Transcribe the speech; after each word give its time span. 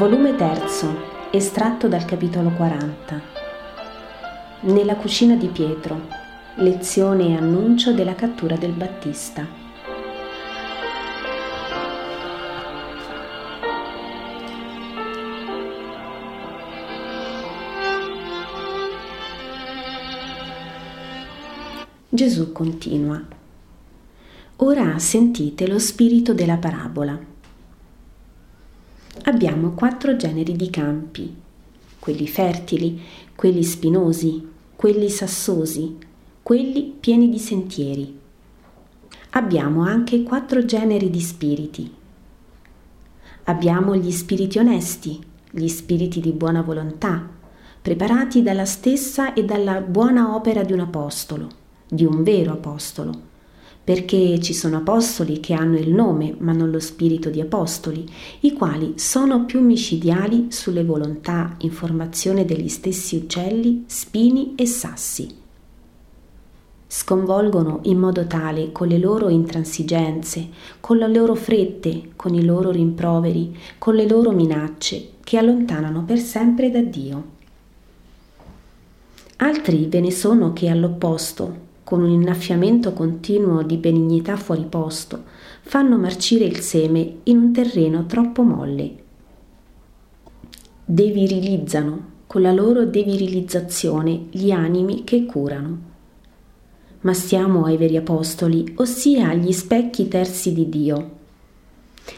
Volume 0.00 0.34
3, 0.34 1.28
estratto 1.30 1.86
dal 1.86 2.06
capitolo 2.06 2.48
40. 2.52 3.20
Nella 4.60 4.96
cucina 4.96 5.34
di 5.34 5.48
Pietro, 5.48 6.08
lezione 6.54 7.26
e 7.26 7.36
annuncio 7.36 7.92
della 7.92 8.14
cattura 8.14 8.56
del 8.56 8.72
Battista. 8.72 9.46
Gesù 22.08 22.52
continua. 22.52 23.22
Ora 24.56 24.98
sentite 24.98 25.68
lo 25.68 25.78
spirito 25.78 26.32
della 26.32 26.56
parabola 26.56 27.29
abbiamo 29.40 29.70
quattro 29.70 30.16
generi 30.16 30.54
di 30.54 30.68
campi, 30.68 31.34
quelli 31.98 32.28
fertili, 32.28 33.00
quelli 33.34 33.64
spinosi, 33.64 34.46
quelli 34.76 35.08
sassosi, 35.08 35.96
quelli 36.42 36.94
pieni 37.00 37.30
di 37.30 37.38
sentieri. 37.38 38.18
Abbiamo 39.30 39.82
anche 39.82 40.22
quattro 40.24 40.62
generi 40.66 41.08
di 41.08 41.20
spiriti. 41.20 41.90
Abbiamo 43.44 43.96
gli 43.96 44.10
spiriti 44.10 44.58
onesti, 44.58 45.18
gli 45.50 45.68
spiriti 45.68 46.20
di 46.20 46.32
buona 46.32 46.60
volontà, 46.60 47.26
preparati 47.80 48.42
dalla 48.42 48.66
stessa 48.66 49.32
e 49.32 49.42
dalla 49.46 49.80
buona 49.80 50.34
opera 50.34 50.62
di 50.64 50.74
un 50.74 50.80
apostolo, 50.80 51.48
di 51.88 52.04
un 52.04 52.22
vero 52.22 52.52
apostolo 52.52 53.28
perché 53.82 54.38
ci 54.40 54.52
sono 54.52 54.78
apostoli 54.78 55.40
che 55.40 55.54
hanno 55.54 55.76
il 55.76 55.92
nome 55.92 56.34
ma 56.38 56.52
non 56.52 56.70
lo 56.70 56.78
spirito 56.78 57.30
di 57.30 57.40
apostoli, 57.40 58.08
i 58.40 58.52
quali 58.52 58.94
sono 58.96 59.44
più 59.44 59.60
micidiali 59.60 60.46
sulle 60.50 60.84
volontà 60.84 61.56
in 61.58 61.70
formazione 61.70 62.44
degli 62.44 62.68
stessi 62.68 63.16
uccelli, 63.16 63.84
spini 63.86 64.54
e 64.54 64.66
sassi. 64.66 65.38
Sconvolgono 66.86 67.80
in 67.84 67.98
modo 67.98 68.26
tale 68.26 68.72
con 68.72 68.88
le 68.88 68.98
loro 68.98 69.28
intransigenze, 69.28 70.48
con 70.80 70.96
le 70.96 71.08
loro 71.08 71.34
frette, 71.34 72.10
con 72.16 72.34
i 72.34 72.44
loro 72.44 72.70
rimproveri, 72.70 73.56
con 73.78 73.94
le 73.94 74.08
loro 74.08 74.32
minacce, 74.32 75.10
che 75.22 75.38
allontanano 75.38 76.04
per 76.04 76.18
sempre 76.18 76.70
da 76.70 76.80
Dio. 76.80 77.24
Altri 79.36 79.86
ve 79.86 80.00
ne 80.00 80.10
sono 80.10 80.52
che 80.52 80.68
all'opposto, 80.68 81.68
con 81.84 82.02
un 82.02 82.10
innaffiamento 82.10 82.92
continuo 82.92 83.62
di 83.62 83.76
benignità 83.76 84.36
fuori 84.36 84.64
posto, 84.64 85.24
fanno 85.62 85.98
marcire 85.98 86.44
il 86.44 86.60
seme 86.60 87.18
in 87.24 87.38
un 87.38 87.52
terreno 87.52 88.06
troppo 88.06 88.42
molle. 88.42 88.94
Devirilizzano 90.84 92.08
con 92.26 92.42
la 92.42 92.52
loro 92.52 92.84
devirilizzazione 92.84 94.26
gli 94.30 94.50
animi 94.50 95.02
che 95.04 95.24
curano. 95.26 95.88
Ma 97.00 97.12
stiamo 97.12 97.64
ai 97.64 97.76
veri 97.76 97.96
apostoli, 97.96 98.72
ossia 98.76 99.30
agli 99.30 99.52
specchi 99.52 100.06
terzi 100.06 100.52
di 100.52 100.68
Dio. 100.68 101.18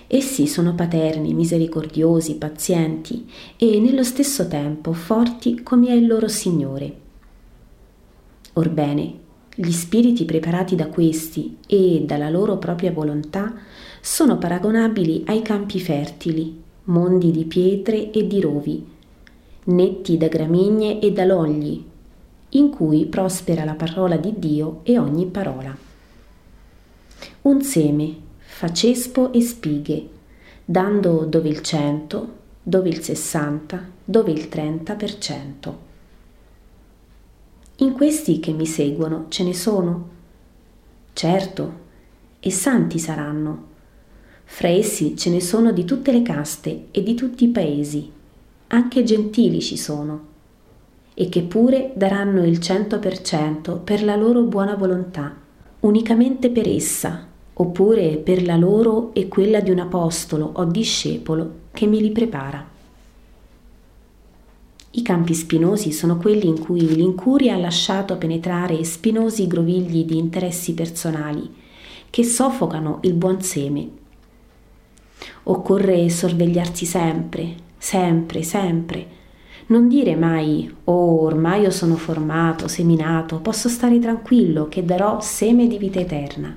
Essi 0.06 0.46
sono 0.46 0.74
paterni, 0.74 1.32
misericordiosi, 1.34 2.36
pazienti 2.36 3.26
e 3.56 3.78
nello 3.80 4.02
stesso 4.02 4.48
tempo 4.48 4.92
forti 4.92 5.62
come 5.62 5.88
è 5.88 5.92
il 5.92 6.06
loro 6.06 6.28
Signore. 6.28 7.00
Orbene, 8.54 9.21
gli 9.54 9.70
spiriti 9.70 10.24
preparati 10.24 10.74
da 10.74 10.86
questi 10.86 11.58
e 11.66 12.02
dalla 12.06 12.30
loro 12.30 12.56
propria 12.56 12.90
volontà 12.90 13.52
sono 14.00 14.38
paragonabili 14.38 15.24
ai 15.26 15.42
campi 15.42 15.78
fertili, 15.78 16.60
mondi 16.84 17.30
di 17.30 17.44
pietre 17.44 18.10
e 18.10 18.26
di 18.26 18.40
rovi, 18.40 18.84
netti 19.64 20.16
da 20.16 20.28
gramigne 20.28 21.00
e 21.00 21.12
da 21.12 21.24
logli, 21.24 21.84
in 22.50 22.70
cui 22.70 23.06
prospera 23.06 23.64
la 23.64 23.74
parola 23.74 24.16
di 24.16 24.34
Dio 24.38 24.80
e 24.82 24.98
ogni 24.98 25.26
parola. 25.26 25.76
Un 27.42 27.62
seme 27.62 28.16
fa 28.38 28.72
cespo 28.72 29.32
e 29.32 29.40
spighe, 29.40 30.08
dando 30.64 31.24
dove 31.24 31.48
il 31.48 31.60
cento, 31.60 32.40
dove 32.62 32.88
il 32.88 33.02
sessanta, 33.02 33.84
dove 34.04 34.30
il 34.30 34.48
trenta 34.48 34.94
per 34.94 35.18
cento. 35.18 35.90
In 37.82 37.94
questi 37.94 38.38
che 38.38 38.52
mi 38.52 38.64
seguono 38.64 39.24
ce 39.26 39.42
ne 39.42 39.52
sono? 39.52 40.08
Certo, 41.12 41.72
e 42.38 42.48
santi 42.48 43.00
saranno. 43.00 43.64
Fra 44.44 44.68
essi 44.68 45.16
ce 45.16 45.30
ne 45.30 45.40
sono 45.40 45.72
di 45.72 45.84
tutte 45.84 46.12
le 46.12 46.22
caste 46.22 46.86
e 46.92 47.02
di 47.02 47.14
tutti 47.14 47.42
i 47.42 47.48
paesi, 47.48 48.08
anche 48.68 49.02
gentili 49.02 49.60
ci 49.60 49.76
sono, 49.76 50.26
e 51.12 51.28
che 51.28 51.42
pure 51.42 51.92
daranno 51.96 52.44
il 52.44 52.60
cento 52.60 53.00
per 53.00 53.20
cento 53.20 53.78
per 53.78 54.04
la 54.04 54.14
loro 54.14 54.42
buona 54.42 54.76
volontà, 54.76 55.34
unicamente 55.80 56.50
per 56.50 56.68
essa, 56.68 57.26
oppure 57.52 58.16
per 58.18 58.44
la 58.44 58.56
loro 58.56 59.12
e 59.12 59.26
quella 59.26 59.58
di 59.58 59.72
un 59.72 59.80
apostolo 59.80 60.52
o 60.54 60.64
discepolo 60.66 61.54
che 61.72 61.88
me 61.88 61.96
li 61.96 62.12
prepara. 62.12 62.71
I 64.94 65.00
campi 65.00 65.32
spinosi 65.32 65.90
sono 65.90 66.18
quelli 66.18 66.46
in 66.46 66.58
cui 66.58 66.94
l'incuria 66.94 67.54
ha 67.54 67.58
lasciato 67.58 68.18
penetrare 68.18 68.84
spinosi 68.84 69.46
grovigli 69.46 70.04
di 70.04 70.18
interessi 70.18 70.74
personali 70.74 71.50
che 72.10 72.24
soffocano 72.24 72.98
il 73.00 73.14
buon 73.14 73.40
seme. 73.40 73.88
Occorre 75.44 76.10
sorvegliarsi 76.10 76.84
sempre, 76.84 77.54
sempre, 77.78 78.42
sempre. 78.42 79.06
Non 79.68 79.88
dire 79.88 80.14
mai, 80.14 80.70
oh, 80.84 81.22
ormai 81.22 81.62
io 81.62 81.70
sono 81.70 81.96
formato, 81.96 82.68
seminato, 82.68 83.38
posso 83.38 83.70
stare 83.70 83.98
tranquillo 83.98 84.68
che 84.68 84.84
darò 84.84 85.22
seme 85.22 85.68
di 85.68 85.78
vita 85.78 86.00
eterna. 86.00 86.54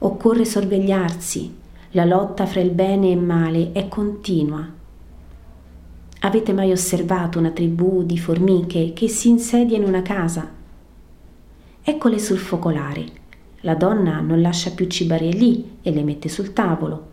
Occorre 0.00 0.44
sorvegliarsi, 0.44 1.56
la 1.92 2.04
lotta 2.04 2.44
fra 2.44 2.60
il 2.60 2.70
bene 2.70 3.08
e 3.08 3.12
il 3.12 3.22
male 3.22 3.72
è 3.72 3.88
continua 3.88 4.76
Avete 6.20 6.52
mai 6.52 6.72
osservato 6.72 7.38
una 7.38 7.50
tribù 7.50 8.02
di 8.02 8.18
formiche 8.18 8.92
che 8.92 9.06
si 9.06 9.28
insedia 9.28 9.76
in 9.76 9.84
una 9.84 10.02
casa? 10.02 10.50
Eccole 11.80 12.18
sul 12.18 12.38
focolare. 12.38 13.06
La 13.60 13.76
donna 13.76 14.18
non 14.18 14.40
lascia 14.40 14.72
più 14.72 14.88
cibare 14.88 15.28
lì 15.28 15.78
e 15.80 15.92
le 15.92 16.02
mette 16.02 16.28
sul 16.28 16.52
tavolo. 16.52 17.06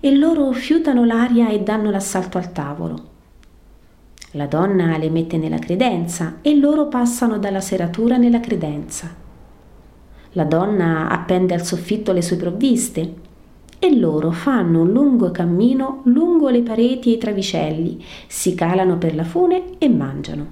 E 0.00 0.16
loro 0.16 0.50
fiutano 0.50 1.04
l'aria 1.04 1.48
e 1.48 1.62
danno 1.62 1.90
l'assalto 1.90 2.36
al 2.36 2.50
tavolo. 2.50 3.12
La 4.32 4.46
donna 4.46 4.96
le 4.98 5.10
mette 5.10 5.36
nella 5.36 5.58
credenza 5.58 6.38
e 6.42 6.56
loro 6.56 6.88
passano 6.88 7.38
dalla 7.38 7.60
seratura 7.60 8.16
nella 8.16 8.40
credenza. 8.40 9.14
La 10.32 10.44
donna 10.44 11.08
appende 11.08 11.54
al 11.54 11.64
soffitto 11.64 12.10
le 12.10 12.20
sue 12.20 12.36
provviste 12.36 13.14
e 13.84 13.94
loro 13.98 14.30
fanno 14.30 14.80
un 14.80 14.92
lungo 14.92 15.30
cammino 15.30 16.00
lungo 16.04 16.48
le 16.48 16.62
pareti 16.62 17.10
e 17.10 17.16
i 17.16 17.18
travicelli, 17.18 18.02
si 18.26 18.54
calano 18.54 18.96
per 18.96 19.14
la 19.14 19.24
fune 19.24 19.76
e 19.76 19.90
mangiano. 19.90 20.46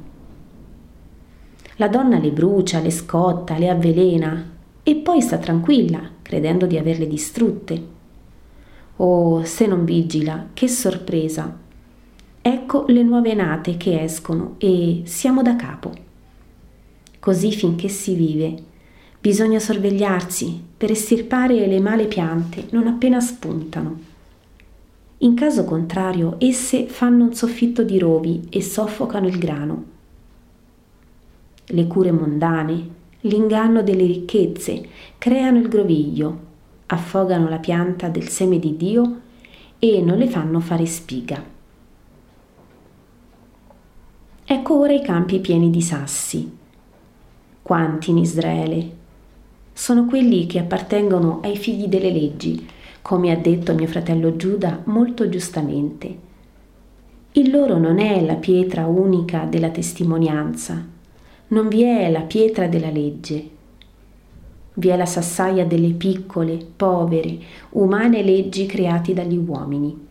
La 1.76 1.88
donna 1.88 2.18
le 2.18 2.30
brucia, 2.30 2.80
le 2.80 2.90
scotta, 2.90 3.56
le 3.56 3.70
avvelena 3.70 4.50
e 4.82 4.96
poi 4.96 5.22
sta 5.22 5.38
tranquilla, 5.38 6.10
credendo 6.20 6.66
di 6.66 6.76
averle 6.76 7.06
distrutte. 7.06 7.86
Oh, 8.96 9.42
se 9.44 9.66
non 9.66 9.86
vigila, 9.86 10.48
che 10.52 10.68
sorpresa! 10.68 11.56
Ecco 12.42 12.84
le 12.88 13.02
nuove 13.02 13.32
nate 13.32 13.78
che 13.78 14.02
escono 14.02 14.56
e 14.58 15.02
siamo 15.04 15.40
da 15.40 15.56
capo. 15.56 15.90
Così 17.18 17.50
finché 17.50 17.88
si 17.88 18.14
vive 18.14 18.62
Bisogna 19.22 19.60
sorvegliarsi 19.60 20.60
per 20.76 20.90
estirpare 20.90 21.64
le 21.68 21.78
male 21.78 22.06
piante 22.06 22.66
non 22.70 22.88
appena 22.88 23.20
spuntano. 23.20 24.00
In 25.18 25.34
caso 25.34 25.64
contrario, 25.64 26.34
esse 26.38 26.88
fanno 26.88 27.26
un 27.26 27.32
soffitto 27.32 27.84
di 27.84 28.00
rovi 28.00 28.48
e 28.50 28.60
soffocano 28.60 29.28
il 29.28 29.38
grano. 29.38 29.84
Le 31.66 31.86
cure 31.86 32.10
mondane, 32.10 32.88
l'inganno 33.20 33.84
delle 33.84 34.06
ricchezze, 34.06 34.88
creano 35.18 35.58
il 35.58 35.68
groviglio, 35.68 36.38
affogano 36.86 37.48
la 37.48 37.58
pianta 37.58 38.08
del 38.08 38.26
seme 38.26 38.58
di 38.58 38.76
Dio 38.76 39.20
e 39.78 40.02
non 40.02 40.18
le 40.18 40.26
fanno 40.26 40.58
fare 40.58 40.84
spiga. 40.84 41.40
Ecco 44.44 44.78
ora 44.80 44.92
i 44.92 45.02
campi 45.04 45.38
pieni 45.38 45.70
di 45.70 45.80
sassi. 45.80 46.58
Quanti 47.62 48.10
in 48.10 48.18
Israele, 48.18 49.00
sono 49.72 50.04
quelli 50.04 50.46
che 50.46 50.58
appartengono 50.58 51.40
ai 51.42 51.56
figli 51.56 51.86
delle 51.86 52.10
leggi, 52.10 52.66
come 53.00 53.30
ha 53.32 53.36
detto 53.36 53.74
mio 53.74 53.86
fratello 53.86 54.36
Giuda 54.36 54.82
molto 54.84 55.28
giustamente. 55.28 56.16
Il 57.32 57.50
loro 57.50 57.78
non 57.78 57.98
è 57.98 58.22
la 58.22 58.34
pietra 58.34 58.86
unica 58.86 59.44
della 59.44 59.70
testimonianza, 59.70 60.86
non 61.48 61.68
vi 61.68 61.82
è 61.82 62.10
la 62.10 62.20
pietra 62.22 62.66
della 62.66 62.90
legge. 62.90 63.48
Vi 64.74 64.88
è 64.88 64.96
la 64.96 65.06
sassaia 65.06 65.66
delle 65.66 65.92
piccole, 65.92 66.58
povere, 66.76 67.38
umane 67.70 68.22
leggi 68.22 68.66
create 68.66 69.12
dagli 69.12 69.36
uomini. 69.36 70.08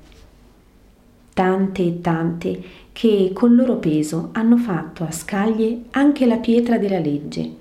tante 1.33 1.83
e 1.83 2.01
tante 2.01 2.63
che 2.91 3.31
col 3.33 3.55
loro 3.55 3.77
peso 3.77 4.29
hanno 4.33 4.57
fatto 4.57 5.03
a 5.03 5.11
scaglie 5.11 5.83
anche 5.91 6.25
la 6.25 6.37
pietra 6.37 6.77
della 6.77 6.99
legge. 6.99 7.60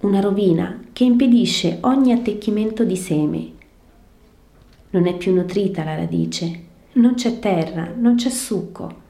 Una 0.00 0.20
rovina 0.20 0.82
che 0.92 1.04
impedisce 1.04 1.78
ogni 1.82 2.12
attecchimento 2.12 2.84
di 2.84 2.96
seme. 2.96 3.52
Non 4.90 5.06
è 5.06 5.16
più 5.16 5.34
nutrita 5.34 5.84
la 5.84 5.94
radice, 5.96 6.64
non 6.92 7.14
c'è 7.14 7.38
terra, 7.38 7.92
non 7.96 8.16
c'è 8.16 8.30
succo. 8.30 9.04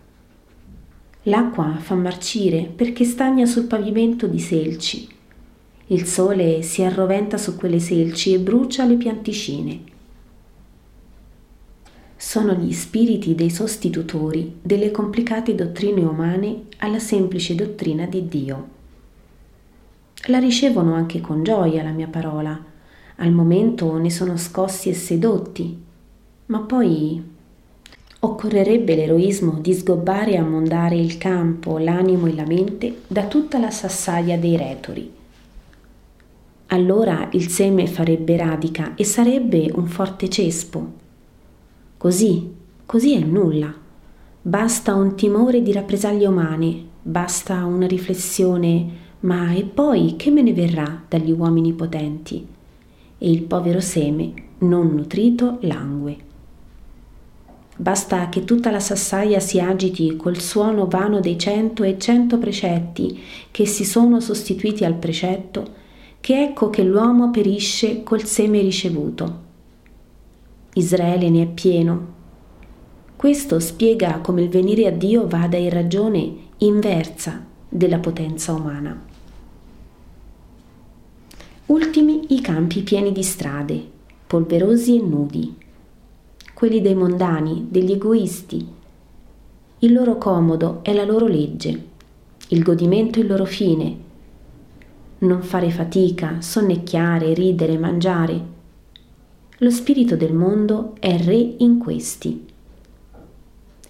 L'acqua 1.25 1.77
fa 1.81 1.95
marcire 1.95 2.63
perché 2.63 3.05
stagna 3.05 3.47
sul 3.47 3.65
pavimento 3.65 4.27
di 4.27 4.39
selci. 4.39 5.09
Il 5.89 6.07
sole 6.07 6.63
si 6.63 6.83
arroventa 6.83 7.37
su 7.37 7.57
quelle 7.57 7.81
selci 7.81 8.33
e 8.33 8.39
brucia 8.39 8.85
le 8.85 8.97
pianticine 8.97 9.95
sono 12.27 12.55
gli 12.55 12.73
spiriti 12.73 13.35
dei 13.35 13.51
sostitutori 13.51 14.57
delle 14.63 14.91
complicate 14.91 15.55
dottrine 15.55 16.03
umane 16.03 16.63
alla 16.79 16.99
semplice 16.99 17.55
dottrina 17.55 18.07
di 18.07 18.27
Dio. 18.27 18.69
La 20.29 20.39
ricevono 20.39 20.95
anche 20.95 21.21
con 21.21 21.43
gioia 21.43 21.83
la 21.83 21.91
mia 21.91 22.09
parola, 22.09 22.61
al 23.17 23.33
momento 23.33 23.97
ne 23.97 24.11
sono 24.11 24.37
scossi 24.37 24.89
e 24.89 24.95
sedotti, 24.95 25.83
ma 26.47 26.61
poi 26.61 27.23
occorrerebbe 28.19 28.97
l'eroismo 28.97 29.59
di 29.61 29.73
sgobbare 29.73 30.33
e 30.33 30.37
ammondare 30.39 30.97
il 30.97 31.17
campo, 31.17 31.79
l'animo 31.79 32.27
e 32.27 32.35
la 32.35 32.45
mente 32.45 33.03
da 33.07 33.27
tutta 33.27 33.59
la 33.59 33.71
sassaia 33.71 34.37
dei 34.37 34.57
retori. 34.57 35.13
Allora 36.67 37.29
il 37.33 37.49
seme 37.49 37.87
farebbe 37.87 38.37
radica 38.37 38.95
e 38.97 39.05
sarebbe 39.05 39.71
un 39.75 39.87
forte 39.87 40.29
cespo 40.29 41.05
Così, 41.97 42.53
così 42.85 43.15
è 43.15 43.21
nulla. 43.21 43.73
Basta 44.43 44.95
un 44.95 45.15
timore 45.15 45.63
di 45.63 45.73
rappresaglie 45.73 46.27
umane, 46.27 46.85
basta 47.01 47.65
una 47.65 47.87
riflessione, 47.87 49.05
ma 49.27 49.53
e 49.53 49.65
poi 49.65 50.15
che 50.17 50.31
me 50.31 50.43
ne 50.43 50.53
verrà 50.53 51.03
dagli 51.09 51.33
uomini 51.33 51.73
potenti? 51.73 52.47
E 53.19 53.31
il 53.31 53.43
povero 53.43 53.81
seme, 53.81 54.33
non 54.59 54.95
nutrito, 54.95 55.59
langue. 55.63 56.17
Basta 57.77 58.29
che 58.29 58.45
tutta 58.45 58.71
la 58.71 58.81
sassaia 58.81 59.41
si 59.41 59.61
agiti 59.61 60.17
col 60.17 60.39
suono 60.39 60.87
vano 60.87 61.21
dei 61.21 61.39
cento 61.39 61.83
e 61.83 61.99
cento 61.99 62.39
precetti 62.39 63.21
che 63.51 63.67
si 63.67 63.85
sono 63.85 64.21
sostituiti 64.21 64.85
al 64.85 64.95
precetto, 64.95 65.85
che 66.21 66.43
ecco 66.43 66.71
che 66.71 66.83
l'uomo 66.83 67.31
perisce 67.31 68.03
col 68.03 68.25
seme 68.25 68.61
ricevuto 68.61 69.45
Israele 70.77 71.31
ne 71.31 71.43
è 71.43 71.47
pieno. 71.47 72.15
Questo 73.17 73.61
spiega 73.61 74.19
come 74.19 74.43
il 74.43 74.51
venire 74.51 74.87
a 74.87 74.91
Dio 74.91 75.27
vada 75.27 75.57
in 75.57 75.71
ragione 75.71 76.35
inversa 76.59 77.45
della 77.67 77.99
potenza 77.99 78.53
umana. 78.53 79.16
Ultimi 81.67 82.27
i 82.29 82.41
campi 82.41 82.83
pieni 82.83 83.11
di 83.11 83.25
strade, 83.25 83.85
polverosi 84.25 84.99
e 84.99 85.03
nudi, 85.03 85.53
quelli 86.55 86.81
dei 86.81 86.95
mondani, 86.95 87.67
degli 87.69 87.91
egoisti. 87.91 88.65
Il 89.81 89.93
loro 89.93 90.17
comodo 90.17 90.79
è 90.83 90.93
la 90.93 91.05
loro 91.05 91.27
legge, 91.27 91.85
il 92.49 92.63
godimento 92.63 93.19
il 93.19 93.27
loro 93.27 93.45
fine. 93.45 93.97
Non 95.19 95.43
fare 95.43 95.71
fatica, 95.71 96.41
sonnecchiare, 96.41 97.35
ridere, 97.35 97.77
mangiare, 97.77 98.55
lo 99.59 99.71
spirito 99.71 100.15
del 100.15 100.35
mondo 100.35 100.95
è 101.01 101.17
re 101.19 101.55
in 101.59 101.79
questi. 101.79 102.47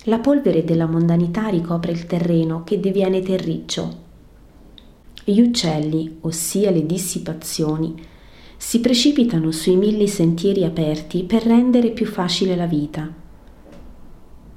La 0.05 0.21
polvere 0.21 0.65
della 0.65 0.87
mondanità 0.87 1.49
ricopre 1.49 1.93
il 1.93 2.07
terreno 2.07 2.65
che 2.65 2.81
diviene 2.81 3.21
terriccio. 3.21 4.05
Gli 5.29 5.41
uccelli, 5.41 6.19
ossia 6.21 6.71
le 6.71 6.87
dissipazioni, 6.87 7.97
si 8.57 8.79
precipitano 8.79 9.51
sui 9.51 9.75
mille 9.75 10.07
sentieri 10.07 10.63
aperti 10.63 11.25
per 11.25 11.43
rendere 11.43 11.91
più 11.91 12.07
facile 12.07 12.55
la 12.55 12.67
vita. 12.67 13.13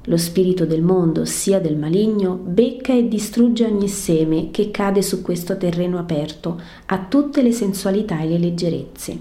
Lo 0.04 0.18
spirito 0.18 0.68
del 0.68 0.84
mondo, 0.84 1.26
sia 1.26 1.60
del 1.60 1.76
maligno, 1.76 2.36
becca 2.36 2.94
e 2.94 3.08
distrugge 3.08 3.66
ogni 3.66 3.88
seme 3.88 4.52
che 4.52 4.70
cade 4.70 5.02
su 5.02 5.24
questo 5.24 5.58
terreno 5.58 5.98
aperto 5.98 6.62
a 6.86 7.00
tutte 7.00 7.42
le 7.42 7.52
sensualità 7.52 8.20
e 8.22 8.28
le 8.28 8.38
leggerezze. 8.38 9.20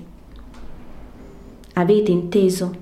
Avete 1.73 2.11
inteso? 2.11 2.77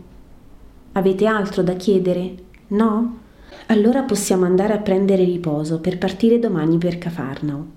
Avete 0.90 1.24
altro 1.26 1.62
da 1.62 1.74
chiedere? 1.74 2.34
No? 2.68 3.18
Allora 3.66 4.02
possiamo 4.02 4.44
andare 4.44 4.72
a 4.72 4.78
prendere 4.78 5.22
riposo 5.22 5.78
per 5.78 5.98
partire 5.98 6.40
domani 6.40 6.78
per 6.78 6.98
Cafarnao. 6.98 7.75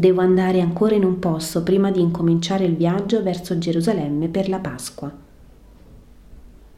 Devo 0.00 0.22
andare 0.22 0.62
ancora 0.62 0.94
in 0.94 1.04
un 1.04 1.18
posto 1.18 1.62
prima 1.62 1.90
di 1.90 2.00
incominciare 2.00 2.64
il 2.64 2.74
viaggio 2.74 3.22
verso 3.22 3.58
Gerusalemme 3.58 4.28
per 4.28 4.48
la 4.48 4.58
Pasqua. 4.58 5.14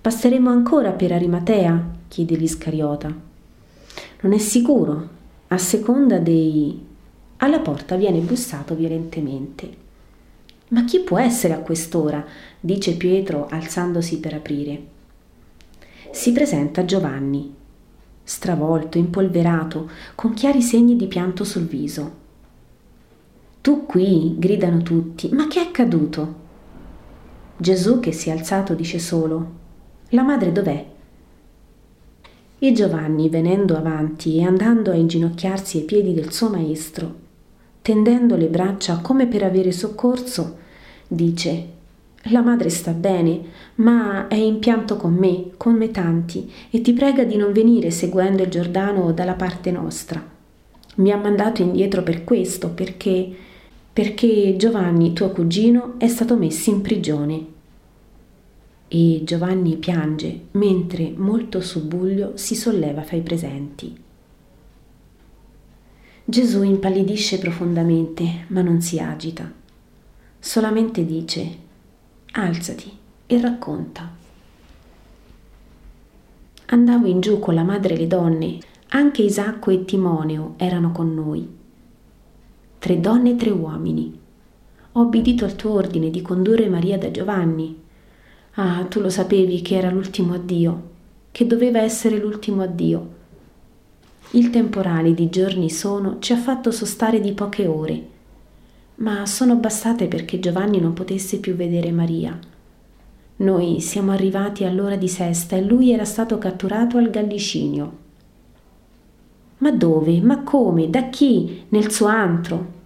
Passeremo 0.01 0.51
ancora 0.51 0.91
per 0.91 1.13
Arimatea? 1.13 1.91
chiede 2.09 2.35
l'Iscariota. 2.35 3.15
Non 4.23 4.33
è 4.33 4.39
sicuro, 4.39 5.09
a 5.47 5.57
seconda 5.57 6.19
dei... 6.19 6.85
Alla 7.37 7.61
porta 7.61 7.95
viene 7.95 8.19
bussato 8.19 8.75
violentemente. 8.75 9.71
Ma 10.71 10.83
chi 10.83 10.99
può 10.99 11.21
essere 11.21 11.55
a 11.55 11.61
quest'ora? 11.61 12.27
dice 12.59 12.97
Pietro 12.97 13.47
alzandosi 13.49 14.19
per 14.19 14.35
aprire. 14.35 14.83
Si 16.11 16.33
presenta 16.33 16.85
Giovanni, 16.85 17.55
stravolto, 18.25 18.99
impolverato, 18.99 19.89
con 20.17 20.35
chiari 20.35 20.61
segni 20.61 20.97
di 20.97 21.07
pianto 21.07 21.45
sul 21.45 21.69
viso. 21.69 22.22
Tu 23.63 23.87
qui, 23.87 24.35
gridano 24.39 24.83
tutti, 24.83 25.29
ma 25.31 25.47
che 25.47 25.61
è 25.61 25.67
accaduto? 25.67 26.35
Gesù 27.57 28.01
che 28.01 28.11
si 28.11 28.29
è 28.29 28.33
alzato 28.33 28.75
dice 28.75 28.99
solo, 28.99 29.51
la 30.09 30.25
madre 30.25 30.51
dov'è? 30.51 30.85
E 32.59 32.73
Giovanni, 32.73 33.29
venendo 33.29 33.77
avanti 33.77 34.39
e 34.39 34.43
andando 34.43 34.91
a 34.91 34.95
inginocchiarsi 34.95 35.79
ai 35.79 35.85
piedi 35.85 36.13
del 36.13 36.33
suo 36.33 36.49
maestro, 36.49 37.15
tendendo 37.83 38.35
le 38.35 38.49
braccia 38.49 38.99
come 38.99 39.29
per 39.29 39.45
avere 39.45 39.71
soccorso, 39.71 40.57
dice 41.07 41.67
La 42.31 42.43
madre 42.43 42.69
sta 42.69 42.91
bene, 42.91 43.43
ma 43.77 44.27
è 44.27 44.35
in 44.35 44.59
pianto 44.59 44.97
con 44.97 45.15
me, 45.15 45.53
come 45.57 45.93
tanti, 45.93 46.51
e 46.69 46.81
ti 46.81 46.93
prega 46.95 47.23
di 47.23 47.37
non 47.37 47.53
venire 47.53 47.93
seguendo 47.93 48.43
il 48.43 48.51
Giordano 48.51 49.13
dalla 49.13 49.35
parte 49.35 49.71
nostra. 49.71 50.21
Mi 50.97 51.13
ha 51.13 51.17
mandato 51.17 51.63
indietro 51.63 52.03
per 52.03 52.25
questo, 52.25 52.71
perché 52.71 53.51
perché 53.93 54.57
Giovanni, 54.57 55.13
tuo 55.13 55.31
cugino, 55.31 55.95
è 55.99 56.09
stato 56.09 56.37
messo 56.37 56.71
in 56.71 56.81
prigione. 56.81 57.47
E 58.89 59.23
Giovanni 59.25 59.77
piange, 59.77 60.47
mentre 60.53 61.13
molto 61.17 61.61
subbuglio 61.61 62.33
si 62.37 62.55
solleva 62.55 63.03
fra 63.03 63.17
i 63.17 63.23
presenti. 63.23 63.95
Gesù 66.25 66.63
impallidisce 66.63 67.39
profondamente, 67.39 68.45
ma 68.49 68.63
non 68.63 68.81
si 68.81 68.99
agita 68.99 69.61
solamente 70.43 71.07
dice 71.07 71.57
alzati 72.33 72.91
e 73.27 73.41
racconta. 73.41 74.11
Andavo 76.67 77.07
in 77.07 77.21
giù 77.21 77.39
con 77.39 77.55
la 77.55 77.63
madre 77.63 77.95
e 77.95 77.99
le 77.99 78.07
donne, 78.09 78.59
anche 78.89 79.23
Isacco 79.23 79.71
e 79.71 79.85
Timoneo 79.85 80.55
erano 80.57 80.91
con 80.91 81.15
noi. 81.15 81.49
Tre 82.83 82.99
donne 82.99 83.31
e 83.31 83.37
tre 83.37 83.51
uomini. 83.51 84.19
Ho 84.95 85.01
obbedito 85.03 85.45
al 85.45 85.55
tuo 85.55 85.75
ordine 85.75 86.11
di 86.11 86.21
condurre 86.21 86.69
Maria 86.69 86.99
da 86.99 87.13
Giovanni. 87.13 87.81
Ah, 88.55 88.85
tu 88.89 88.99
lo 88.99 89.09
sapevi 89.09 89.63
che 89.63 89.77
era 89.77 89.89
l'ultimo 89.89 90.35
addio, 90.35 90.91
che 91.31 91.47
doveva 91.47 91.81
essere 91.81 92.19
l'ultimo 92.19 92.63
addio. 92.63 93.09
Il 94.33 94.51
temporale 94.51 95.15
di 95.15 95.29
giorni 95.29 95.71
sono 95.71 96.17
ci 96.19 96.33
ha 96.33 96.37
fatto 96.37 96.73
sostare 96.73 97.21
di 97.21 97.31
poche 97.31 97.69
ore 97.69 98.11
ma 98.97 99.27
sono 99.27 99.57
bastate 99.57 100.07
perché 100.09 100.39
Giovanni 100.39 100.81
non 100.81 100.93
potesse 100.93 101.39
più 101.39 101.55
vedere 101.55 101.93
Maria. 101.93 102.37
Noi 103.37 103.81
siamo 103.81 104.11
arrivati 104.11 104.65
all'ora 104.65 104.97
di 104.97 105.09
sesta 105.09 105.57
e 105.57 105.63
lui 105.63 105.93
era 105.93 106.05
stato 106.05 106.39
catturato 106.39 106.99
al 106.99 107.11
Gallicinio. 107.11 108.02
Ma 109.63 109.71
dove? 109.71 110.21
Ma 110.21 110.43
come? 110.43 110.91
Da 110.91 111.09
chi? 111.09 111.67
Nel 111.69 111.93
suo 111.93 112.07
antro? 112.07 112.81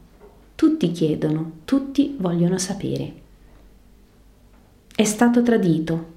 Tutti 0.55 0.93
chiedono, 0.93 1.53
tutti 1.65 2.15
vogliono 2.19 2.59
sapere. 2.59 3.15
È 4.95 5.05
stato 5.05 5.43
tradito, 5.43 6.13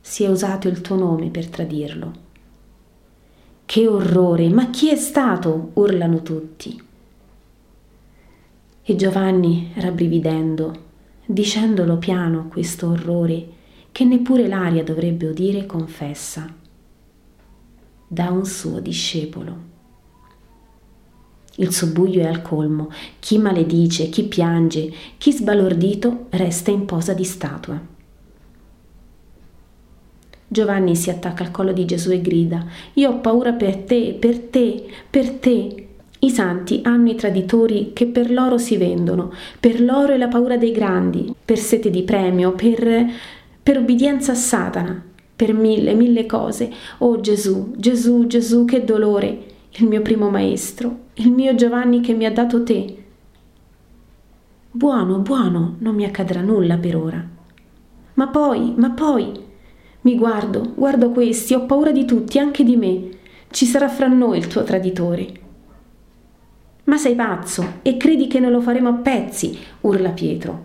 si 0.00 0.24
è 0.24 0.28
usato 0.28 0.66
il 0.66 0.80
tuo 0.80 0.96
nome 0.96 1.28
per 1.30 1.46
tradirlo. 1.48 2.12
Che 3.64 3.86
orrore, 3.86 4.48
ma 4.48 4.70
chi 4.70 4.90
è 4.90 4.96
stato? 4.96 5.70
urlano 5.74 6.22
tutti. 6.22 6.82
E 8.82 8.96
Giovanni, 8.96 9.70
rabbrividendo, 9.76 10.74
dicendolo 11.24 11.98
piano 11.98 12.48
questo 12.48 12.88
orrore 12.88 13.48
che 13.92 14.02
neppure 14.04 14.48
l'aria 14.48 14.82
dovrebbe 14.82 15.28
udire, 15.28 15.66
confessa. 15.66 16.52
da 18.12 18.30
un 18.30 18.44
suo 18.44 18.80
discepolo. 18.80 19.69
Il 21.60 21.72
subbuglio 21.72 22.22
è 22.22 22.26
al 22.26 22.40
colmo, 22.40 22.90
chi 23.18 23.36
maledice, 23.36 24.08
chi 24.08 24.22
piange, 24.24 24.90
chi 25.18 25.30
sbalordito 25.30 26.26
resta 26.30 26.70
in 26.70 26.86
posa 26.86 27.12
di 27.12 27.24
statua. 27.24 27.78
Giovanni 30.48 30.96
si 30.96 31.10
attacca 31.10 31.44
al 31.44 31.50
collo 31.50 31.72
di 31.72 31.84
Gesù 31.84 32.12
e 32.12 32.22
grida, 32.22 32.64
Io 32.94 33.10
ho 33.10 33.18
paura 33.18 33.52
per 33.52 33.76
te, 33.76 34.16
per 34.18 34.38
te, 34.38 34.86
per 35.10 35.32
te. 35.32 35.86
I 36.20 36.30
santi 36.30 36.80
hanno 36.82 37.10
i 37.10 37.14
traditori 37.14 37.90
che 37.92 38.06
per 38.06 38.30
loro 38.30 38.56
si 38.56 38.78
vendono, 38.78 39.30
per 39.60 39.82
loro 39.82 40.14
è 40.14 40.16
la 40.16 40.28
paura 40.28 40.56
dei 40.56 40.72
grandi, 40.72 41.34
per 41.44 41.58
sete 41.58 41.90
di 41.90 42.04
premio, 42.04 42.52
per, 42.52 43.06
per 43.62 43.76
obbedienza 43.76 44.32
a 44.32 44.34
Satana, 44.34 45.04
per 45.36 45.52
mille, 45.52 45.92
mille 45.92 46.24
cose. 46.24 46.72
Oh 46.98 47.20
Gesù, 47.20 47.74
Gesù, 47.76 48.26
Gesù, 48.26 48.64
che 48.64 48.82
dolore! 48.82 49.48
il 49.78 49.86
mio 49.86 50.02
primo 50.02 50.30
maestro, 50.30 51.08
il 51.20 51.30
mio 51.32 51.54
Giovanni 51.54 52.00
che 52.00 52.14
mi 52.14 52.24
ha 52.24 52.32
dato 52.32 52.62
te. 52.62 52.96
Buono, 54.70 55.18
buono, 55.18 55.76
non 55.80 55.94
mi 55.94 56.04
accadrà 56.04 56.40
nulla 56.40 56.78
per 56.78 56.96
ora. 56.96 57.22
Ma 58.14 58.28
poi, 58.28 58.72
ma 58.76 58.90
poi, 58.90 59.30
mi 60.00 60.16
guardo, 60.16 60.72
guardo 60.74 61.10
questi, 61.10 61.52
ho 61.52 61.66
paura 61.66 61.92
di 61.92 62.06
tutti, 62.06 62.38
anche 62.38 62.64
di 62.64 62.76
me. 62.76 63.08
Ci 63.50 63.66
sarà 63.66 63.88
fra 63.90 64.06
noi 64.06 64.38
il 64.38 64.46
tuo 64.46 64.62
traditore. 64.62 65.32
Ma 66.84 66.96
sei 66.96 67.14
pazzo 67.14 67.80
e 67.82 67.98
credi 67.98 68.26
che 68.26 68.40
non 68.40 68.50
lo 68.50 68.62
faremo 68.62 68.88
a 68.88 68.94
pezzi, 68.94 69.58
urla 69.82 70.10
Pietro. 70.10 70.60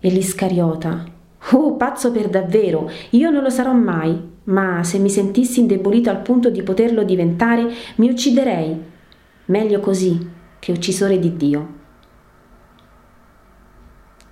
E 0.00 0.10
l'Iscariota, 0.10 1.04
oh 1.52 1.76
pazzo 1.76 2.10
per 2.12 2.28
davvero, 2.28 2.90
io 3.10 3.30
non 3.30 3.42
lo 3.42 3.50
sarò 3.50 3.72
mai, 3.72 4.31
ma 4.44 4.82
se 4.82 4.98
mi 4.98 5.10
sentissi 5.10 5.60
indebolito 5.60 6.10
al 6.10 6.22
punto 6.22 6.50
di 6.50 6.62
poterlo 6.62 7.04
diventare, 7.04 7.70
mi 7.96 8.10
ucciderei. 8.10 8.76
Meglio 9.46 9.80
così 9.80 10.28
che 10.58 10.72
uccisore 10.72 11.18
di 11.18 11.36
Dio. 11.36 11.80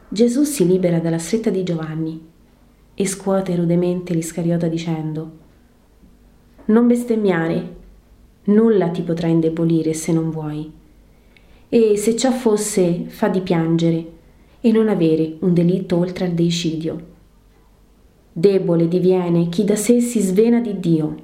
Gesù 0.09 0.43
si 0.43 0.67
libera 0.67 0.99
dalla 0.99 1.19
stretta 1.19 1.51
di 1.51 1.63
Giovanni 1.63 2.29
e 2.95 3.07
scuote 3.07 3.55
rudemente 3.55 4.13
l'Iscariota 4.13 4.67
dicendo 4.67 5.31
Non 6.67 6.87
bestemmiare, 6.89 7.77
nulla 8.45 8.89
ti 8.89 9.03
potrà 9.03 9.29
indebolire 9.29 9.93
se 9.95 10.13
non 10.13 10.31
vuoi. 10.31 10.73
E 11.69 11.97
se 11.97 12.17
ciò 12.17 12.33
fosse, 12.33 13.05
fa 13.07 13.29
di 13.29 13.41
piangere 13.41 14.19
e 14.61 14.73
non 14.73 14.89
avere 14.89 15.37
un 15.41 15.55
delitto 15.55 15.97
oltre 15.97 16.25
al 16.27 16.33
deicidio 16.33 17.19
Debole 18.33 18.87
diviene 18.87 19.49
chi 19.49 19.65
da 19.65 19.75
sé 19.75 20.01
si 20.01 20.21
svena 20.21 20.61
di 20.61 20.79
Dio. 20.79 21.17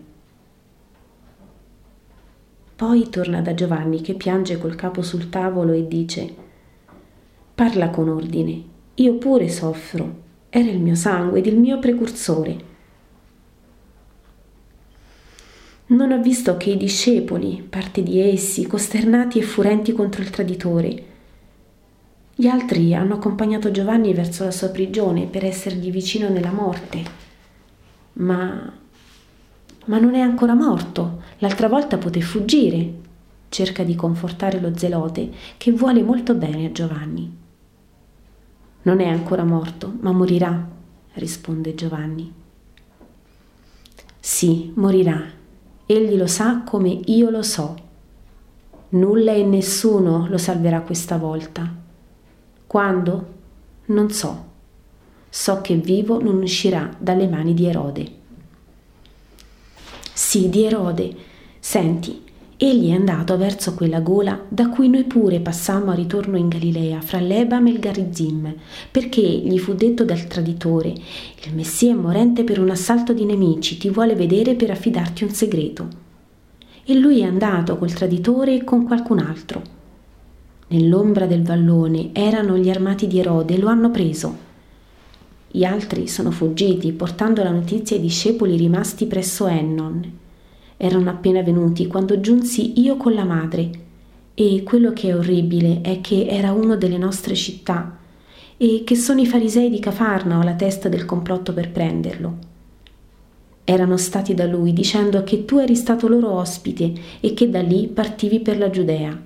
Poi 2.75 3.09
torna 3.09 3.41
da 3.41 3.55
Giovanni 3.55 4.01
che 4.01 4.15
piange 4.15 4.59
col 4.59 4.75
capo 4.75 5.03
sul 5.03 5.29
tavolo 5.29 5.73
e 5.73 5.87
dice 5.87 6.35
Parla 7.55 7.91
con 7.91 8.09
ordine, 8.09 8.63
io 8.97 9.15
pure 9.19 9.49
soffro, 9.49 10.15
era 10.51 10.69
il 10.69 10.81
mio 10.81 10.97
sangue 10.97 11.39
ed 11.39 11.47
il 11.47 11.57
mio 11.57 11.79
precursore. 11.79 12.75
Non 15.87 16.11
ho 16.11 16.21
visto 16.21 16.57
che 16.57 16.71
i 16.71 16.77
discepoli, 16.77 17.65
parte 17.71 18.03
di 18.03 18.19
essi, 18.19 18.67
costernati 18.67 19.39
e 19.39 19.43
furenti 19.43 19.93
contro 19.93 20.23
il 20.23 20.31
traditore, 20.31 21.05
gli 22.39 22.49
altri 22.49 22.95
hanno 22.95 23.15
accompagnato 23.15 23.71
Giovanni 23.71 24.13
verso 24.13 24.45
la 24.45 24.51
sua 24.51 24.69
prigione 24.69 25.25
per 25.25 25.43
essergli 25.43 25.91
vicino 25.91 26.29
nella 26.29 26.53
morte. 26.53 27.03
Ma... 28.15 28.73
ma 29.87 29.99
non 29.99 30.15
è 30.15 30.21
ancora 30.21 30.53
morto. 30.53 31.23
L'altra 31.39 31.67
volta 31.67 31.97
poté 31.97 32.21
fuggire. 32.21 33.05
Cerca 33.49 33.85
di 33.85 33.95
confortare 33.95 34.61
lo 34.61 34.77
zelote 34.77 35.33
che 35.57 35.73
vuole 35.73 36.03
molto 36.03 36.35
bene 36.35 36.67
a 36.67 36.73
Giovanni. 36.73 37.35
Non 38.83 39.01
è 39.01 39.09
ancora 39.09 39.45
morto, 39.45 39.95
ma 40.01 40.13
morirà, 40.13 40.69
risponde 41.15 41.75
Giovanni. 41.75 42.31
Sì, 44.21 44.73
morirà. 44.77 45.25
Egli 45.87 46.19
lo 46.19 46.27
sa 46.27 46.65
come 46.67 47.01
io 47.07 47.31
lo 47.31 47.43
so. 47.43 47.77
Nulla 48.91 49.33
e 49.33 49.43
nessuno 49.43 50.27
lo 50.29 50.37
salverà 50.37 50.83
questa 50.83 51.17
volta 51.17 51.85
quando? 52.67 53.35
Non 53.87 54.11
so. 54.11 54.45
So 55.29 55.61
che 55.61 55.77
vivo 55.77 56.21
non 56.21 56.43
uscirà 56.43 56.91
dalle 56.99 57.29
mani 57.29 57.55
di 57.55 57.67
Erode. 57.67 58.11
Sì, 60.13 60.49
di 60.49 60.65
Erode. 60.65 61.15
Senti, 61.61 62.23
egli 62.57 62.91
è 62.91 62.95
andato 62.95 63.37
verso 63.37 63.75
quella 63.75 64.01
gola 64.01 64.41
da 64.49 64.69
cui 64.69 64.89
noi 64.89 65.05
pure 65.05 65.41
passammo 65.41 65.91
a 65.91 65.95
ritorno 65.95 66.37
in 66.37 66.49
Galilea, 66.49 67.01
fra 67.03 67.21
l'Ebam 67.21 67.67
e 67.67 67.71
il 67.71 67.79
Garizim, 67.79 68.53
perché 68.91 69.21
gli 69.21 69.59
fu 69.59 69.75
detto 69.75 70.05
dal 70.05 70.27
traditore, 70.27 70.89
il 70.89 71.55
Messia 71.55 71.93
è 71.93 71.97
morente 71.97 72.45
per 72.45 72.59
un 72.59 72.71
assalto 72.71 73.13
di 73.13 73.25
nemici, 73.25 73.77
ti 73.77 73.91
vuole 73.91 74.15
vedere 74.15 74.55
per 74.55 74.71
affidarti 74.71 75.23
un 75.23 75.31
segreto. 75.31 75.89
E 76.85 76.95
lui 76.95 77.21
è 77.21 77.25
andato 77.25 77.77
col 77.77 77.93
traditore 77.93 78.55
e 78.55 78.65
con 78.65 78.85
qualcun 78.85 79.19
altro. 79.19 79.76
Nell'ombra 80.69 81.27
del 81.27 81.45
vallone 81.45 82.11
erano 82.13 82.57
gli 82.57 82.69
armati 82.69 83.07
di 83.07 83.21
Erode 83.21 83.55
e 83.55 83.59
lo 83.59 83.69
hanno 83.69 83.93
preso. 83.93 84.45
Gli 85.49 85.63
altri 85.63 86.09
sono 86.09 86.33
fuggiti 86.33 86.91
portando 86.91 87.45
la 87.45 87.53
notizia 87.53 87.95
ai 87.95 88.03
discepoli 88.03 88.57
rimasti 88.57 89.07
presso 89.07 89.47
Ennon. 89.47 90.13
Erano 90.77 91.09
appena 91.09 91.41
venuti 91.43 91.87
quando 91.87 92.21
giunsi 92.21 92.81
io 92.81 92.97
con 92.97 93.15
la 93.15 93.25
madre 93.25 93.71
e 94.35 94.65
quello 94.65 94.93
che 94.93 95.11
è 95.11 95.17
orribile 95.17 95.83
è 95.83 96.01
che 96.01 96.27
era 96.27 96.51
uno 96.51 96.77
delle 96.77 96.99
nostre 96.99 97.37
città 97.37 97.99
e 98.57 98.83
che 98.85 98.97
sono 98.97 99.21
i 99.21 99.27
farisei 99.27 99.71
di 99.71 99.79
Cafarnao 99.79 100.41
alla 100.41 100.55
testa 100.55 100.89
del 100.89 101.05
complotto 101.05 101.53
per 101.53 101.71
prenderlo. 101.71 102.39
Erano 103.63 103.97
stati 103.97 104.35
da 104.35 104.47
lui 104.47 104.73
dicendo 104.73 105.23
che 105.23 105.45
tu 105.45 105.59
eri 105.59 105.77
stato 105.77 106.09
loro 106.09 106.33
ospite 106.33 106.93
e 107.21 107.35
che 107.35 107.49
da 107.49 107.63
lì 107.63 107.87
partivi 107.87 108.41
per 108.41 108.59
la 108.59 108.69
Giudea 108.69 109.26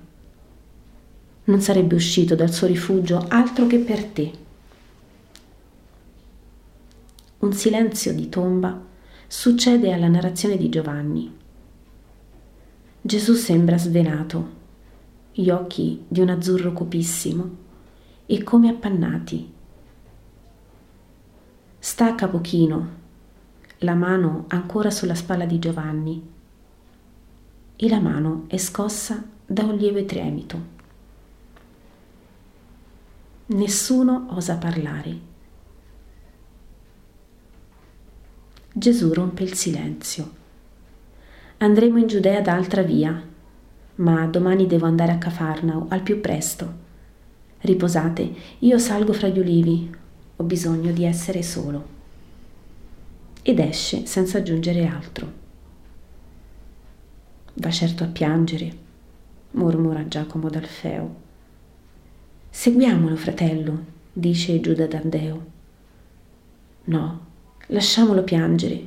non 1.45 1.61
sarebbe 1.61 1.95
uscito 1.95 2.35
dal 2.35 2.51
suo 2.51 2.67
rifugio 2.67 3.25
altro 3.27 3.67
che 3.67 3.79
per 3.79 4.05
te. 4.05 4.31
Un 7.39 7.53
silenzio 7.53 8.13
di 8.13 8.29
tomba 8.29 8.79
succede 9.27 9.91
alla 9.91 10.07
narrazione 10.07 10.57
di 10.57 10.69
Giovanni. 10.69 11.39
Gesù 13.01 13.33
sembra 13.33 13.77
svenato, 13.77 14.59
gli 15.31 15.49
occhi 15.49 16.03
di 16.07 16.19
un 16.19 16.29
azzurro 16.29 16.71
cupissimo 16.71 17.49
e 18.27 18.43
come 18.43 18.69
appannati. 18.69 19.51
Sta 21.79 22.05
a 22.05 22.15
capo 22.15 22.41
chino, 22.41 22.99
la 23.79 23.95
mano 23.95 24.45
ancora 24.49 24.91
sulla 24.91 25.15
spalla 25.15 25.45
di 25.45 25.57
Giovanni 25.57 26.29
e 27.75 27.89
la 27.89 27.99
mano 27.99 28.43
è 28.47 28.57
scossa 28.57 29.23
da 29.43 29.63
un 29.63 29.75
lieve 29.75 30.05
tremito. 30.05 30.79
Nessuno 33.53 34.27
osa 34.29 34.55
parlare. 34.55 35.19
Gesù 38.71 39.11
rompe 39.11 39.43
il 39.43 39.55
silenzio. 39.55 40.31
Andremo 41.57 41.97
in 41.97 42.07
Giudea 42.07 42.39
da 42.39 42.53
altra 42.53 42.81
via, 42.81 43.21
ma 43.95 44.25
domani 44.27 44.67
devo 44.67 44.85
andare 44.85 45.11
a 45.11 45.17
Cafarnao 45.17 45.87
al 45.89 46.01
più 46.01 46.21
presto. 46.21 46.73
Riposate, 47.57 48.33
io 48.59 48.77
salgo 48.77 49.11
fra 49.11 49.27
gli 49.27 49.39
ulivi, 49.39 49.93
ho 50.37 50.43
bisogno 50.45 50.93
di 50.93 51.03
essere 51.03 51.43
solo. 51.43 51.85
Ed 53.41 53.59
esce 53.59 54.05
senza 54.05 54.37
aggiungere 54.37 54.85
altro. 54.85 55.33
Va 57.55 57.69
certo 57.69 58.05
a 58.05 58.07
piangere, 58.07 58.77
mormora 59.51 60.07
Giacomo 60.07 60.49
d'Alfeo. 60.49 61.29
Seguiamolo, 62.53 63.15
fratello, 63.15 63.85
dice 64.11 64.59
Giuda 64.59 64.85
Tandeo. 64.85 65.45
No, 66.83 67.19
lasciamolo 67.67 68.23
piangere. 68.23 68.85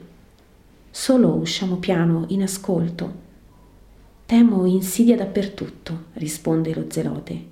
Solo 0.91 1.35
usciamo 1.35 1.77
piano, 1.77 2.27
in 2.29 2.43
ascolto. 2.43 3.13
Temo 4.27 4.67
insidia 4.67 5.17
dappertutto, 5.17 6.05
risponde 6.13 6.75
lo 6.75 6.85
zelote. 6.89 7.45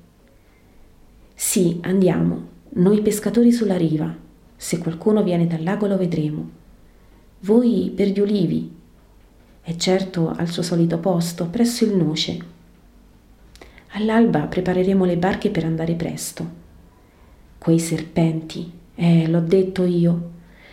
Sì, 1.35 1.79
andiamo, 1.81 2.49
noi 2.75 3.01
pescatori 3.01 3.51
sulla 3.51 3.79
riva. 3.79 4.15
Se 4.55 4.79
qualcuno 4.79 5.23
viene 5.23 5.47
dal 5.47 5.63
lago 5.63 5.87
lo 5.87 5.97
vedremo. 5.97 6.51
Voi 7.41 7.91
per 7.97 8.09
gli 8.09 8.21
ulivi. 8.21 8.71
È 9.63 9.75
certo 9.77 10.29
al 10.29 10.49
suo 10.49 10.63
solito 10.63 10.99
posto, 10.99 11.47
presso 11.47 11.85
il 11.85 11.97
noce, 11.97 12.52
All'alba 13.95 14.47
prepareremo 14.47 15.05
le 15.05 15.17
barche 15.17 15.51
per 15.51 15.65
andare 15.65 15.95
presto. 15.95 16.61
Quei 17.59 17.79
serpenti, 17.79 18.71
eh, 18.95 19.29
l'ho 19.29 19.41
detto 19.41 19.85
io. 19.85 20.31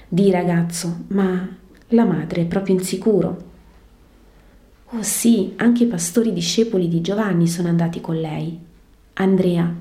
Di 0.07 0.31
ragazzo, 0.31 1.03
ma 1.07 1.47
la 1.89 2.05
madre 2.05 2.41
è 2.41 2.45
proprio 2.45 2.75
insicuro. 2.75 3.47
Oh 4.91 5.03
sì, 5.03 5.53
anche 5.57 5.83
i 5.83 5.87
pastori 5.87 6.31
discepoli 6.31 6.87
di 6.87 7.01
Giovanni 7.01 7.47
sono 7.47 7.67
andati 7.67 7.99
con 7.99 8.15
lei. 8.15 8.57
Andrea, 9.13 9.71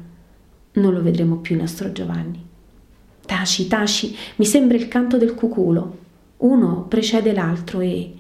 non 0.72 0.92
lo 0.92 1.00
vedremo 1.00 1.36
più 1.36 1.54
il 1.54 1.60
nostro 1.60 1.92
Giovanni. 1.92 2.44
Taci, 3.24 3.68
taci, 3.68 4.16
mi 4.36 4.44
sembra 4.44 4.76
il 4.76 4.88
canto 4.88 5.16
del 5.16 5.34
cuculo. 5.34 5.98
Uno 6.38 6.86
precede 6.88 7.32
l'altro 7.32 7.80
e... 7.80 8.14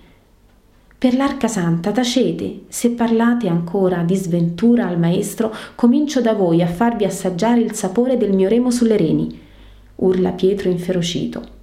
Per 0.98 1.14
l'arca 1.14 1.46
santa 1.46 1.92
tacete, 1.92 2.62
se 2.66 2.90
parlate 2.90 3.46
ancora 3.46 4.02
di 4.02 4.16
sventura 4.16 4.88
al 4.88 4.98
maestro, 4.98 5.54
comincio 5.76 6.20
da 6.20 6.32
voi 6.32 6.60
a 6.60 6.66
farvi 6.66 7.04
assaggiare 7.04 7.60
il 7.60 7.72
sapore 7.72 8.16
del 8.16 8.32
mio 8.32 8.48
remo 8.48 8.72
sulle 8.72 8.96
reni, 8.96 9.40
urla 9.94 10.32
Pietro 10.32 10.68
inferocito. 10.68 11.56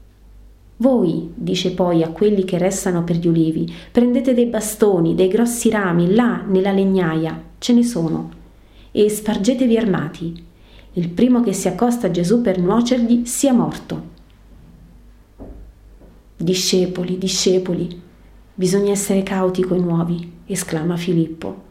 Voi, 0.77 1.32
dice 1.36 1.74
poi 1.74 2.01
a 2.01 2.12
quelli 2.12 2.46
che 2.46 2.58
restano 2.58 3.04
per 3.04 3.18
gli 3.18 3.27
ulivi, 3.27 3.70
prendete 3.92 4.34
dei 4.34 4.46
bastoni, 4.46 5.15
dei 5.15 5.27
grossi 5.27 5.70
rami, 5.70 6.15
là 6.15 6.42
nella 6.48 6.72
legnaia, 6.72 7.38
ce 7.58 7.74
ne 7.74 7.84
sono, 7.84 8.32
e 8.94 9.10
spargetevi 9.10 9.75
armati. 9.75 10.46
Il 10.94 11.10
primo 11.10 11.42
che 11.42 11.51
si 11.51 11.68
accosta 11.68 12.08
a 12.08 12.12
Gesù 12.12 12.39
per 12.39 12.58
nuocergli 12.58 13.25
sia 13.25 13.51
morto. 13.51 14.13
Discepoli, 16.38 17.18
discepoli, 17.18 18.04
bisogna 18.56 18.92
essere 18.92 19.22
cauti 19.22 19.62
coi 19.62 19.80
nuovi, 19.80 20.32
esclama 20.48 20.98
Filippo. 20.98 21.64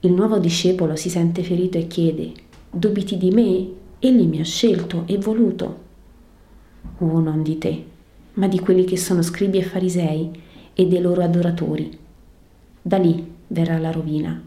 Il 0.00 0.12
nuovo 0.12 0.38
discepolo 0.38 0.96
si 0.96 1.08
sente 1.08 1.44
ferito 1.44 1.78
e 1.78 1.86
chiede, 1.86 2.32
dubiti 2.70 3.16
di 3.16 3.30
me? 3.30 3.68
Egli 4.00 4.26
mi 4.26 4.40
ha 4.40 4.44
scelto 4.44 5.04
e 5.06 5.18
voluto 5.18 5.88
oh 6.98 7.20
non 7.20 7.42
di 7.42 7.58
te, 7.58 7.84
ma 8.34 8.48
di 8.48 8.58
quelli 8.58 8.84
che 8.84 8.96
sono 8.96 9.22
scribi 9.22 9.58
e 9.58 9.62
farisei 9.62 10.30
e 10.74 10.86
dei 10.86 11.00
loro 11.00 11.22
adoratori. 11.22 11.98
Da 12.82 12.98
lì 12.98 13.32
verrà 13.48 13.78
la 13.78 13.90
rovina, 13.90 14.42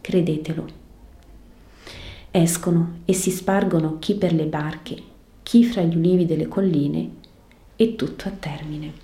credetelo. 0.00 0.82
Escono 2.30 2.98
e 3.04 3.12
si 3.12 3.30
spargono 3.30 3.98
chi 3.98 4.14
per 4.14 4.32
le 4.32 4.46
barche, 4.46 4.96
chi 5.42 5.64
fra 5.64 5.82
gli 5.82 5.96
ulivi 5.96 6.26
delle 6.26 6.48
colline, 6.48 7.22
e 7.76 7.96
tutto 7.96 8.28
a 8.28 8.32
termine. 8.32 9.03